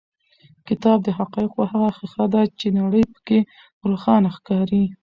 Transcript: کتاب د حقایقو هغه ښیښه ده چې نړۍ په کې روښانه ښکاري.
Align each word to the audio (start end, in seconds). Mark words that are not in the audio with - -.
کتاب 0.67 0.97
د 1.03 1.09
حقایقو 1.17 1.61
هغه 1.71 1.89
ښیښه 1.97 2.25
ده 2.33 2.41
چې 2.59 2.67
نړۍ 2.79 3.03
په 3.13 3.19
کې 3.27 3.39
روښانه 3.89 4.29
ښکاري. 4.37 4.83